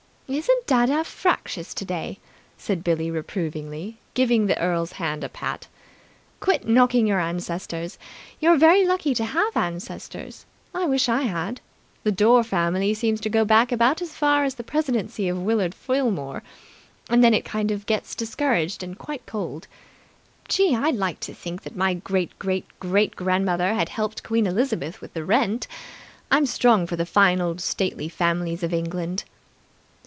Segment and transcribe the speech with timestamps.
[0.33, 2.17] "Isn't dadda fractious today?"
[2.57, 5.67] said Billie reprovingly, giving the Earl's hand a pat.
[6.39, 7.97] "Quit knocking your ancestors!
[8.39, 10.45] You're very lucky to have ancestors.
[10.73, 11.59] I wish I had.
[12.03, 15.75] The Dore family seems to go back about as far as the presidency of Willard
[15.75, 16.43] Filmore,
[17.09, 19.67] and then it kind of gets discouraged and quite cold.
[20.47, 20.73] Gee!
[20.73, 25.13] I'd like to feel that my great great great grandmother had helped Queen Elizabeth with
[25.13, 25.67] the rent.
[26.31, 29.25] I'm strong for the fine old stately families of England."